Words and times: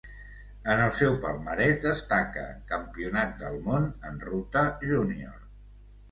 En 0.75 0.79
el 0.83 0.93
seu 0.99 1.17
palmarès 1.25 1.75
destaca 1.83 2.45
Campionat 2.71 3.35
del 3.41 3.59
món 3.67 3.85
en 4.11 4.17
ruta 4.31 4.63
júnior. 4.93 5.37